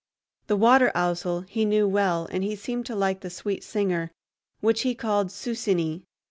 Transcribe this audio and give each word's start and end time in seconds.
The 0.47 0.55
water 0.57 0.91
ousel 0.95 1.41
he 1.47 1.63
knew 1.63 1.87
well 1.87 2.27
and 2.31 2.43
he 2.43 2.55
seemed 2.55 2.87
to 2.87 2.95
like 2.95 3.19
the 3.19 3.29
sweet 3.29 3.63
singer, 3.63 4.09
which 4.59 4.81
he 4.81 4.95
called 4.95 5.27
"Sussinny." 5.27 6.05